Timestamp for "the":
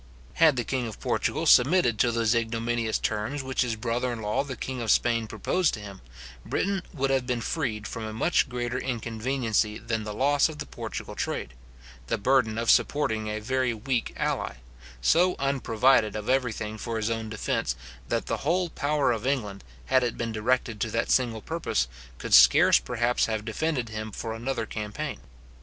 0.55-0.63, 4.43-4.55, 10.03-10.11, 10.57-10.65, 12.07-12.17, 18.25-18.37